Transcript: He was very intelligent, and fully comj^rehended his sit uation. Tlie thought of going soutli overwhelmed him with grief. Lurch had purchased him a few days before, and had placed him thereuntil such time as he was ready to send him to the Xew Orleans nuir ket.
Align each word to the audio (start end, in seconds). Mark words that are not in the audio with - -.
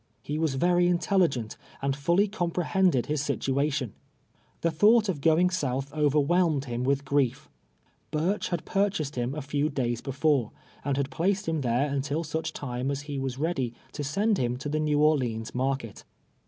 He 0.23 0.39
was 0.39 0.55
very 0.55 0.87
intelligent, 0.87 1.57
and 1.79 1.95
fully 1.95 2.27
comj^rehended 2.27 3.05
his 3.05 3.21
sit 3.21 3.41
uation. 3.41 3.91
Tlie 4.63 4.73
thought 4.73 5.09
of 5.09 5.21
going 5.21 5.49
soutli 5.49 5.93
overwhelmed 5.93 6.65
him 6.65 6.83
with 6.83 7.05
grief. 7.05 7.51
Lurch 8.11 8.49
had 8.49 8.65
purchased 8.65 9.15
him 9.15 9.35
a 9.35 9.43
few 9.43 9.69
days 9.69 10.01
before, 10.01 10.53
and 10.83 10.97
had 10.97 11.11
placed 11.11 11.47
him 11.47 11.61
thereuntil 11.61 12.25
such 12.25 12.51
time 12.51 12.89
as 12.89 13.01
he 13.01 13.19
was 13.19 13.37
ready 13.37 13.75
to 13.91 14.03
send 14.03 14.39
him 14.39 14.57
to 14.57 14.69
the 14.69 14.79
Xew 14.79 14.97
Orleans 14.97 15.51
nuir 15.53 15.75
ket. 15.77 16.03